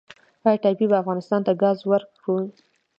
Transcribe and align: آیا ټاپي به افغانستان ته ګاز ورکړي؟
آیا 0.47 0.61
ټاپي 0.63 0.85
به 0.89 0.97
افغانستان 1.03 1.41
ته 1.47 1.51
ګاز 1.61 1.77
ورکړي؟ 1.91 2.47